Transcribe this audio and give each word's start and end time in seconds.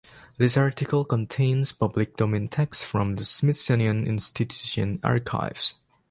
This 0.39 0.57
article 0.57 1.05
contains 1.05 1.71
public 1.73 2.17
domain 2.17 2.47
text 2.47 2.85
from 2.85 3.17
the 3.17 3.23
Smithsonian 3.23 4.07
Institution 4.07 4.99
Archives. 5.03 5.75